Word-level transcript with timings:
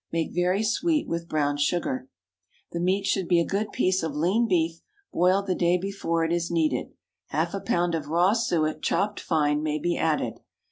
Make 0.11 0.33
very 0.33 0.63
sweet 0.63 1.07
with 1.07 1.29
brown 1.29 1.57
sugar. 1.57 2.09
The 2.71 2.79
meat 2.79 3.05
should 3.05 3.27
be 3.27 3.39
a 3.39 3.45
good 3.45 3.71
piece 3.71 4.01
of 4.01 4.15
lean 4.15 4.47
beef, 4.47 4.81
boiled 5.13 5.45
the 5.45 5.53
day 5.53 5.77
before 5.77 6.25
it 6.25 6.33
is 6.33 6.49
needed. 6.49 6.95
Half 7.27 7.53
a 7.53 7.59
pound 7.61 7.93
of 7.93 8.07
raw 8.07 8.33
suet, 8.33 8.81
chopped 8.81 9.19
fine, 9.19 9.61
may 9.61 9.77
be 9.77 9.95
added. 9.95 10.39